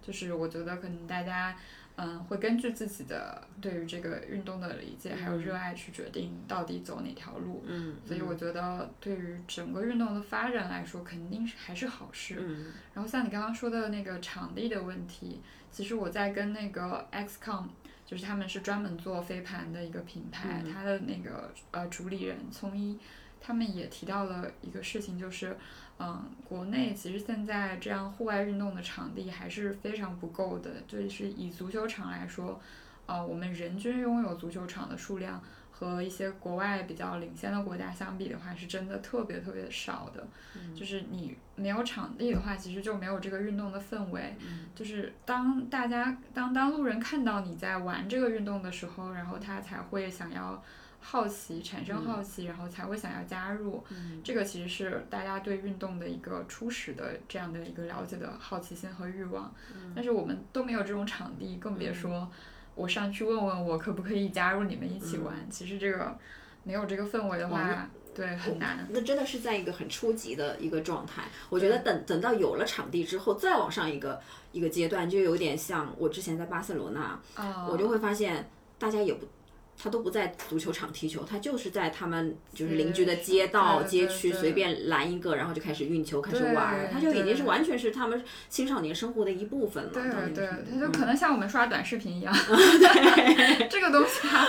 [0.00, 1.56] 就是我觉得可能大家。
[1.96, 7.62] 嗯，会根据自己的对于这个运动的理解还有热爱去决定到底走哪条路。
[7.68, 12.34] 嗯，所以我觉得对于整个运动的发展来说，肯定是还是好事。
[12.40, 17.68] 嗯然后像你刚刚说的那个场地的问题，其实我在跟那个 XCOM，
[18.04, 22.98] 就是他们是专门做飞盘的一个品牌，他的那个呃主理人聪一。
[23.46, 25.54] 他们也提到了一个事情，就是，
[25.98, 32.58] 嗯，国内其实现在这样户外运动的场地还是非常不够的，就是以足球场来说，
[33.04, 40.26] 呃，我们人均拥有足球场的数量和一些国外比较领先的国家相比的话，是真的特别特别少的。
[40.74, 44.34] 就是你没有场地的话，其实就没有这个运动的氛围。
[44.74, 50.62] 就是当大家当当路人看到你在玩这个运动的时候，然后他才会想要
[51.06, 53.84] 好奇，产生好奇，然后才会想要加入。
[54.24, 59.54] 这个其实是大家对运动的一个初始的这样的一个了解的好奇心和欲望。
[59.94, 62.28] 但是我们都没有这种场地，更别说
[62.74, 65.34] 我上去问问我可不可以加入你们一起玩。
[65.50, 66.18] 其实这个
[66.62, 68.88] 没有这个氛围的话，对很难。
[68.88, 71.24] 那真的是在一个很初级的一个状态。
[71.50, 74.18] 我觉得等等到有了场地之后，再往上一个
[74.52, 79.28] 一个阶段，就有点像我之前在巴塞罗那，啊，我就会发现大家也不。
[79.76, 87.46] 他都不在足球场踢球，他就是在他们就是邻居的街道、街区随便拦一个，然后就开始运球，开始对玩儿，他就已经是对。
[87.46, 89.90] 完全是他们青少年生活的一部分了。
[89.92, 92.32] 对对到那个程，度它就可能像我们刷短视频一样，
[93.68, 94.46] 这个东西它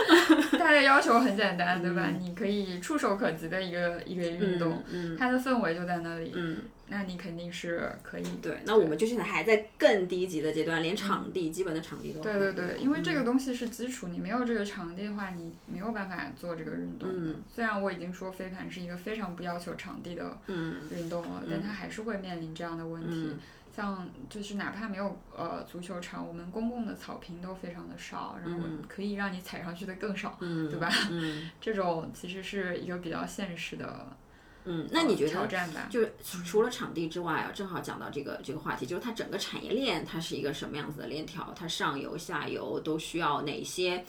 [0.57, 2.11] 它的要求很简单，对吧？
[2.19, 8.23] 你可以触手可及的一个一个运动，嗯它的氛围就在那里，嗯，那你肯定是可以。
[8.41, 8.59] 对。
[8.65, 17.15] 那我们就现在还在更低级的阶段，连场地、基本的场地都对对对，因为这个东西是基础，你没有这个场地的话，你没有办法做这个运动的。
[17.17, 23.29] 嗯虽然我已经说飞盘是一个非常不要求场地的嗯运动了，但它还是会面临这样的问题。
[23.31, 23.39] 嗯
[23.75, 30.89] 像就是哪怕没有呃足球场，我们公共的草坪都非常的少，然后嗯可以让你踩上去的更少，嗯，对吧？
[31.11, 34.07] 嗯这种其实是一个比较现实的
[34.65, 35.47] 嗯，那你觉得挑得？
[35.47, 35.87] 战吧？
[35.89, 41.53] 就是除除了场地之外啊，正好讲到这个这个话题，就是它整个产业链它是一个什么样子的链条？
[41.55, 44.03] 它上游、下游都需要哪些？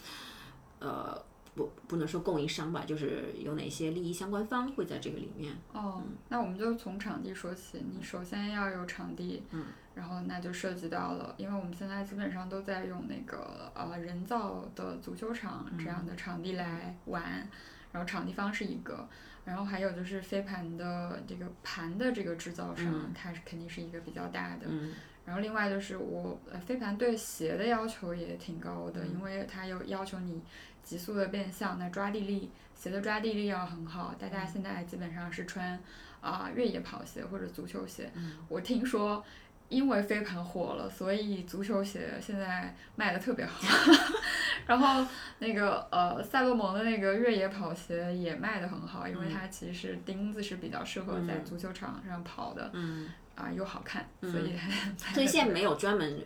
[0.79, 1.19] 呃，
[1.55, 5.57] 不不能说供应商吧，就是有哪些利益相关方会在这个里面？
[5.73, 7.83] 哦，那我们就从场地说起。
[7.95, 9.65] 你首先要有场地，嗯，
[9.95, 17.49] 然后那就涉及到了，因为我们现在基本上都在用那个呃人造的足球场这样的场地来玩，
[17.91, 19.09] 然后场地方是一个，
[19.47, 24.93] 然后还有就是飞盘的这个盘的这个制造商，它是肯定是一个比较大的，嗯
[25.25, 30.43] 然后另外就是我呃飞盘对鞋的要求也挺高的，因为它有要求你
[30.83, 34.15] 急速的变向，那抓地力鞋的抓地力要很好。
[34.19, 35.81] 大家现在基本上是穿
[36.21, 38.11] 啊、越野跑鞋或者足球鞋。
[38.49, 39.25] 我听说。
[39.69, 43.61] 因为飞盘火了，所以足球鞋现在卖的特别好。
[44.67, 45.07] 然后
[45.39, 56.21] 那个呃，赛洛蒙的那个越野跑鞋也卖的很好，因为它其实钉子是比较适合在足球场上跑的，嗯，啊、又好看，所以它卖所以现在没有专门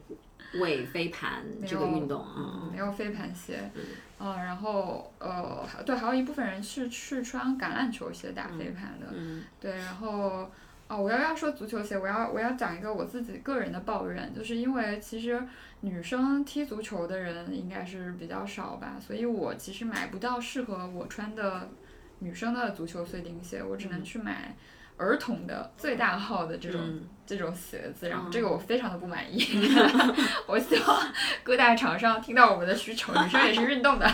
[0.55, 2.71] 为飞盘这个运动，啊，嗯。
[2.73, 3.71] 没有飞盘鞋，
[4.19, 9.45] 嗯，然后呃，还对，还有一部分人是去穿橄榄球鞋打飞盘的，嗯。
[9.61, 10.51] 对，然后
[10.91, 15.41] 哦，我要要说足球鞋，我要我要讲一个我自己个人的抱怨，就是因为其实
[15.83, 21.69] 女生踢足球的人应该是比较少吧，所以我其实买不到适合我穿的
[22.19, 24.57] 女生的足球碎钉鞋，我只能去买。
[24.97, 29.43] 儿童的最大号的这种、嗯这种鞋子，然后嗯这个我非常的不满意。
[30.47, 34.07] 我希望各大厂商听到我们的需求，女生也是运动的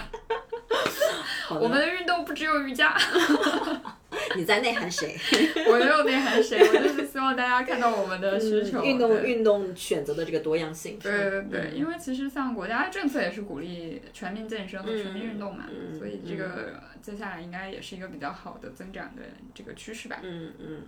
[1.58, 2.96] 我们的运动不只有瑜伽。
[4.36, 5.16] 你在内涵谁？
[5.66, 8.80] 我没有内涵谁，我就是希望大家看到我们的需求。
[8.80, 10.98] 嗯运动运动选择的这个多样性。
[10.98, 19.22] 对对对，嗯因为其实像国家政策也是鼓励全民健身和全民运动嘛，嗯所以这个接下来应该也是一个比较好的增长的
[19.54, 20.20] 这个趋势吧。
[20.22, 20.82] 嗯嗯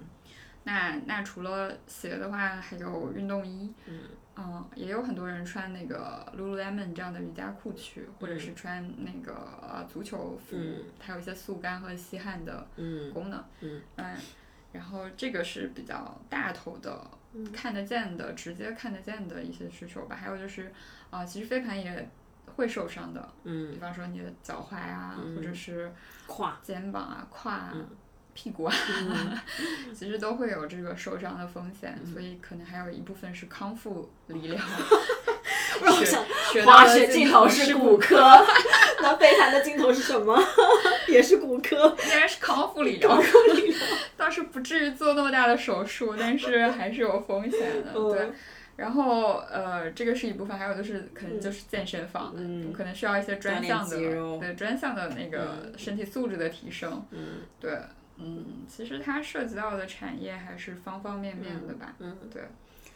[0.65, 4.01] 那那除了鞋的话，还有运动衣，嗯
[4.75, 13.83] 也有很多人穿那个 Lululemon 这样的瑜伽裤去，或者是穿那个呃足球服，嗯它有一些速干和吸汗的嗯功能，嗯。
[14.71, 17.11] 然后这个是比较大头的，
[17.55, 20.15] 看得见的、直接看得见的一些需求吧。
[20.15, 20.71] 还有就是，
[21.09, 22.07] 啊、其实飞盘也
[22.55, 25.91] 会受伤的，嗯比方说你的脚踝啊，嗯或者是
[26.27, 27.89] 胯肩膀啊、胯啊、嗯
[28.41, 29.37] 屁股啊，嗯
[29.93, 34.57] 其实都会有这个受伤的风险，所以可能还有一部分是康复理疗。
[34.57, 38.17] 学 让我想学的滑雪镜头是是骨科，
[39.03, 40.41] 那飞盘的镜头是什么？
[41.09, 41.97] 也是骨科。
[42.05, 43.21] 应该是康复理疗，
[44.17, 47.93] 倒是不至于做那么大的手术，但是还是有风险的。
[47.97, 48.31] 嗯对，
[48.77, 53.97] 然后呃，这个是一部分，还有就是可能就是健身房，嗯可能需要一些专项的
[54.39, 57.05] 对专项的那个身体素质的提升。
[57.11, 57.79] 嗯对，
[58.21, 61.95] 嗯，其实它涉及到的产业还是方方面面的吧。
[62.01, 62.43] 嗯，对，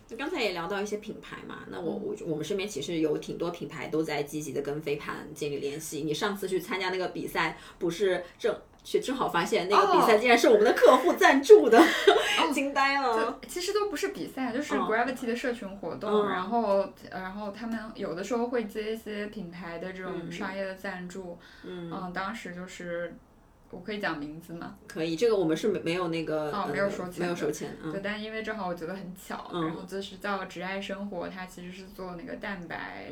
[0.08, 6.02] 那刚才也聊到一些品牌嘛，那我我我们身边其实有挺多品牌都在积极的跟飞盘建立联系。
[6.02, 11.80] 你上次去参加那个比赛，不是正去正好发现那个比赛竟然是我们的客户赞助的，
[12.52, 13.38] 惊呆了。
[13.46, 23.14] 其实都不是比赛，就是 Gravity 的社群活动，然后然后他们有的时候会接一些品牌的这种商业的赞助，嗯，当时就是。
[23.72, 24.76] 我可以讲名字吗？
[24.86, 27.74] 可以，这个我们是没没有那个哦，没有收钱，没有收钱。
[27.90, 33.06] 对，但因为正好我觉得很巧，然后就是叫植爱生活，它其实是做那个蛋白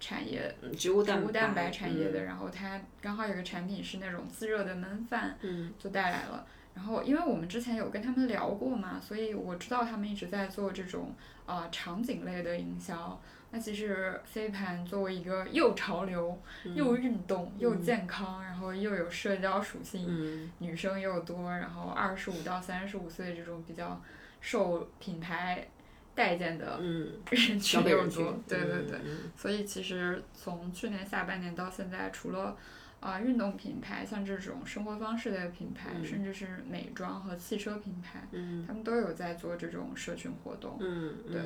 [0.00, 2.24] 产业，植物植物蛋白产业的。
[2.24, 5.38] 然后它刚好有个产品是那种自热的焖饭，
[5.78, 6.44] 就带来了。
[6.74, 11.14] 然后因为我们之前有跟他们聊过嘛，所以我知道他们一直在做这种
[11.46, 13.20] 呃场景类的营销。
[13.54, 16.40] 那其实 C 盘作为一个又潮流
[16.74, 24.00] 又运动又健康，然后又有社交属性，女生又多，然后二十五到三十五岁这种比较
[24.40, 25.68] 受品牌
[26.14, 26.80] 待见的
[27.28, 28.98] 人群又多，对对对，
[29.36, 32.56] 所以其实从去年下半年到现在，除了
[33.02, 41.42] 啊运动品牌，像这种生活方式类的品牌，甚至是美妆和汽车品牌，嗯他们都有在做这种社群活动，嗯对。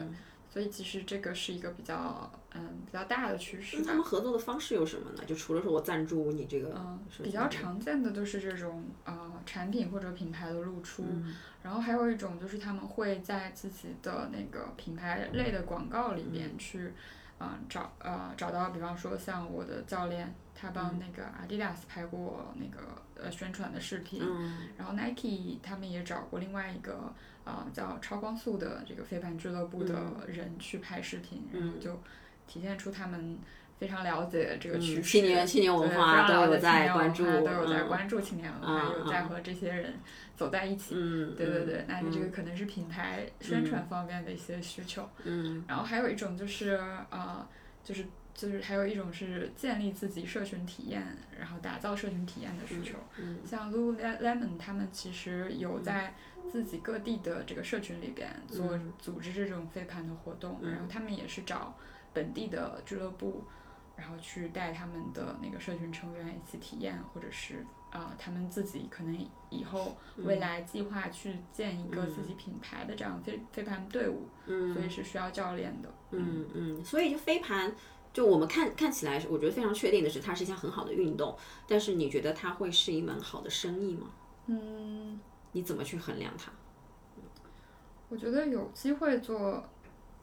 [0.48, 3.76] 所以其实这个是一个比较嗯比较大的趋势。
[3.78, 5.22] 那他们合作的方式有什么呢？
[5.26, 11.04] 就除了说我赞助你这个，嗯，比较常见的都是这种呃产品或者品牌的露出，
[11.62, 16.94] 然后还有一种就是他们会在自己的那个品牌类的广告里面去，嗯
[17.68, 24.22] 找呃找到，比方说像我的教练，他帮那个 Adidas 拍过那个呃宣传的视频，
[24.76, 27.12] 然后 Nike 他们也找过另外一个。
[27.46, 29.94] 啊，叫超光速的这个飞盘俱乐部的
[30.26, 31.96] 人去拍视频，然后就
[32.48, 33.38] 体现出他们
[33.78, 39.94] 非常了解这个趋势，青年青年文化都有在关注，都有在关注青年文化，有在和这些人
[40.34, 40.94] 走在一起。
[41.36, 45.08] 对对对，那你这个可能是品牌宣传方面的一些需求。
[45.24, 47.46] 嗯，然后还有一种就是呃，
[47.84, 51.04] 就是就是还有一种是建立自己社群体验，
[51.38, 52.96] 然后打造社群体验的需求。
[53.18, 56.14] 嗯，像 Lululemon 他们其实有在。
[56.48, 61.76] 自己各地的这个社群里边做组织这种飞盘的活动，然后他们也是找
[62.14, 63.44] 本地的俱乐部，
[63.96, 75.92] 然后去带他们的那个社群成员一起体验，或者是啊他们自己可能以后未来计划去建一个自己品牌的这样飞飞盘队伍，嗯所以是需要教练的。
[76.10, 77.74] 嗯嗯，所以就飞盘，
[78.12, 81.36] 就我们看看起来，我觉得非常确定的是，它是一项很好的运动，
[81.66, 84.10] 但是你觉得它会是一门好的生意吗？
[84.46, 85.18] 嗯。
[85.52, 86.52] 你怎么去衡量它？
[88.10, 89.64] 我觉得有机会做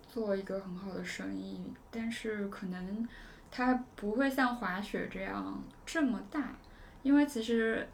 [0.07, 1.59] 做一个很好的生意，
[1.89, 3.07] 但是可能
[3.56, 6.56] 它不会像滑雪这样这么大，
[7.04, 7.88] 因为其实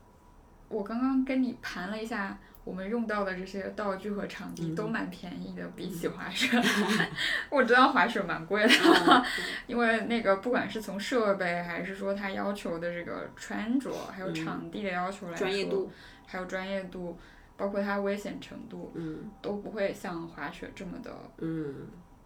[0.69, 6.57] 我刚刚跟你盘了一下，我们用到的这些道具和场地都蛮便宜的，比起滑雪，
[7.51, 9.25] 我知道滑雪蛮贵的，
[9.67, 15.45] 因为那个不管是从设备还是说它要求的这个穿着，还有场地的要求来说。
[16.25, 17.17] 还有专业度，
[17.57, 21.11] 包括它危险程度，嗯都不会像滑雪这么的，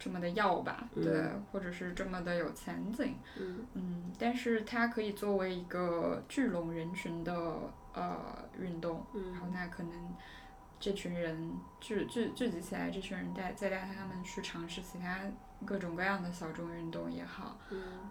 [0.04, 0.90] 这么的要吧？
[0.94, 3.16] 对，或者是这么的有前景。
[3.74, 7.34] 嗯，但是它可以作为一个聚拢人群的
[7.94, 8.20] 呃
[8.60, 9.92] 运动，然后那可能
[10.78, 15.22] 这群人聚聚聚集起来，这群人带再带他们去尝试其他。
[15.66, 17.60] 各种各样的小众运动也好，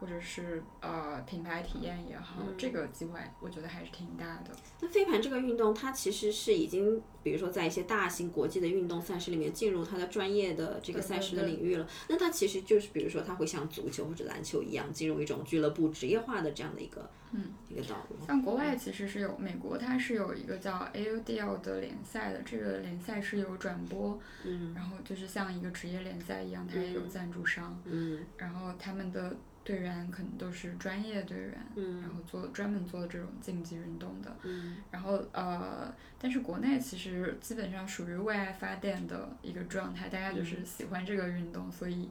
[0.01, 4.51] 或者是呃品牌体验也好，这个机会我觉得还是挺大的。
[4.81, 11.87] 那飞盘这个运动，它其实是已经，比如说在一些大型国际的运动赛事里面进入它的专业的这个赛事的领域了。
[12.09, 17.09] 那它其实就是，比如说它会像足球或者篮球一样，进入一种俱乐部职业化的这样的一个。
[17.35, 18.27] 嗯，一个道路。
[18.27, 29.35] 像国外其实是有，美国它是有一个叫 AUDL 的联赛的，这个联赛是有转播，嗯，然后就是像一个职业联赛一样，它也有赞助商，嗯，然后他们的
[29.65, 42.11] 队员可能都是专业队员，嗯，然后做专门做这种竞技运动的，嗯，然后呃，但是国内其实基本上属于为爱发电的一个状态，大家就是喜欢这个运动，所以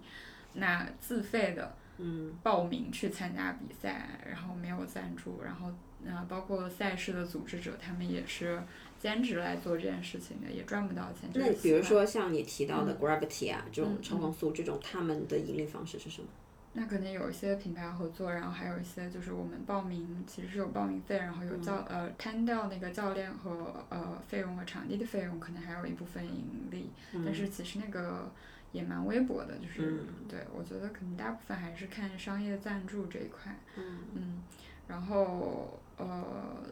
[0.53, 1.75] 那自费的。
[2.03, 8.59] 嗯，报名去参加比赛，然后没有赞助，然后那，包括赛事的组织者，他们也是
[9.01, 11.29] 兼职来做这件事情的，也赚不到钱。
[11.33, 16.27] 那比如说像你提到的 Gravity 啊，这种超光速这种，他们的盈利方式是什么？
[16.73, 26.91] 那肯定有一些品牌合作，然后还有一些就是我们报名其实是有报名费，然后有教呃摊掉那个教练和呃费用和场地的费用，可能还有一部分盈利，
[27.25, 28.31] 但是其实那个。
[28.73, 29.99] 也蛮微薄的，就是
[30.29, 33.99] 对我觉得可能大部分还是看商业赞助这一块，嗯。
[34.13, 34.41] 嗯，
[34.87, 36.63] 然后呃，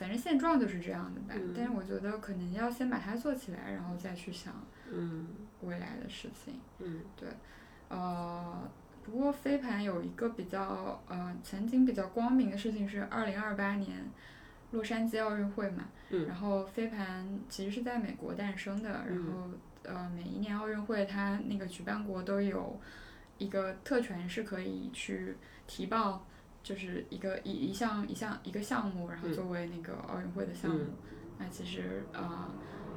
[0.00, 1.34] 反正现状就是这样的吧。
[1.36, 4.54] 嗯但是我觉得可能要先把它做起来，然后再去想
[4.90, 5.28] 嗯
[5.60, 6.58] 未来的事情。
[6.78, 7.28] 嗯对
[7.90, 8.66] 呃，
[9.04, 14.08] 不过飞盘有一个比较呃前景比较光明的事情是，二零二八年
[14.70, 19.50] 洛杉矶奥运会嘛，嗯然后飞盘其实是在美国诞生的，然后
[19.82, 22.80] 呃每一年奥运会它那个举办国都有
[23.36, 25.36] 一个特权是可以去
[25.66, 26.24] 提报。
[26.62, 30.90] 就是一个一一项一项一个项目，然后嗯作为那个奥运会的项目，嗯
[31.38, 32.48] 那其实呃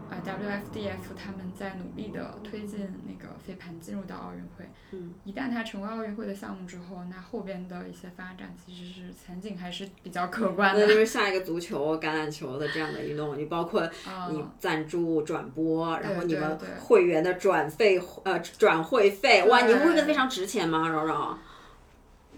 [0.09, 4.70] 呃 WFDF 他们在努力的推进那个飞盘进入到奥运会。
[4.91, 10.82] 嗯一旦它成为奥运会的项目之后，那后边的一些发展其实是前景还是比较可观的。
[10.82, 13.82] 那就是下一个足球、橄榄球的这样的运动，你包括
[14.30, 20.88] 你嗯，赞助、转播，然后你们会员的转费呃转会费，哇，你们会觉得非常值钱吗？
[20.89, 21.38] 柔柔，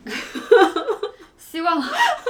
[1.55, 1.81] 希望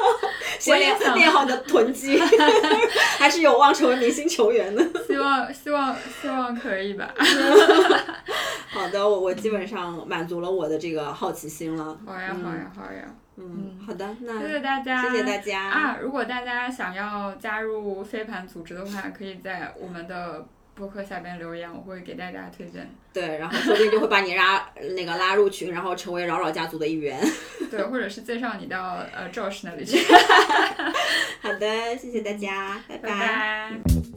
[0.59, 2.15] 先练练好你的臀肌，
[3.17, 4.83] 还是有望成为明星球员的。
[5.07, 7.11] 希望希望希望可以吧。
[8.69, 11.97] 好的，我我基本上满足了我的这个好奇心了。
[12.05, 13.03] 好呀好呀好呀，
[13.37, 15.97] 嗯，好的，那谢谢大家，谢谢大家啊！
[15.99, 20.45] 如果大家想要加入飞盘组织的话，可以在我们的
[20.75, 22.87] 博客下边留言，我会给大家推荐。
[23.13, 27.19] 对，然后说不定就会把你拉那个拉入群，然后成为扰扰家族的一员。
[27.71, 29.97] 对，或者是介绍你到呃 Josh 那里去。
[31.41, 34.14] 好的，谢谢大家，拜拜拜。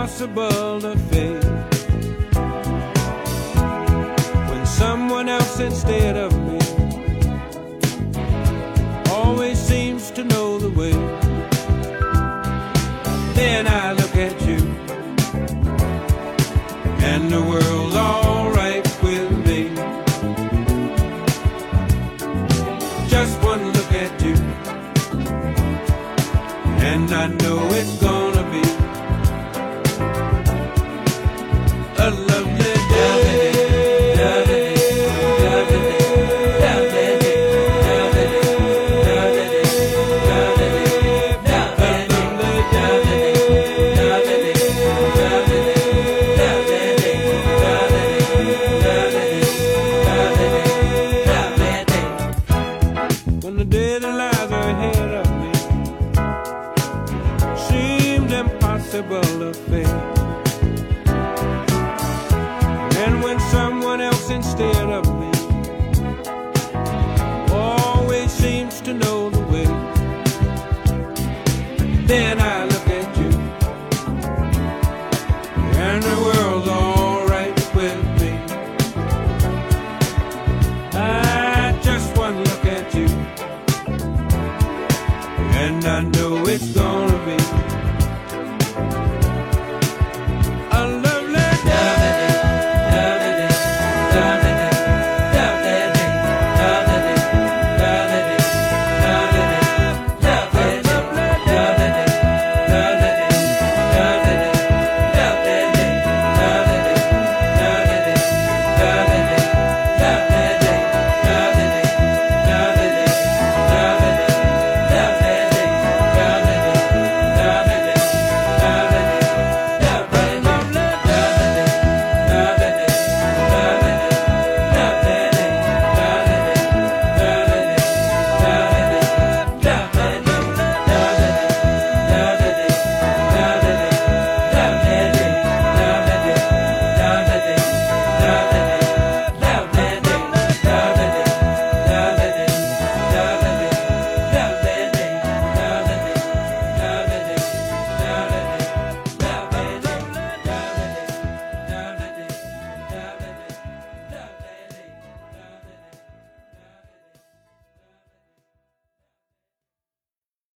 [0.00, 1.44] Impossible to face.
[4.50, 6.58] When someone else instead of me
[9.10, 10.92] always seems to know the way.
[13.34, 13.99] Then I